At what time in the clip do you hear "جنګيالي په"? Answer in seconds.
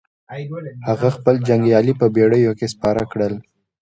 1.47-2.07